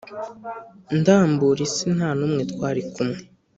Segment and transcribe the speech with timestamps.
[0.99, 3.19] ndambura isi nta n’umwe twari kumwe.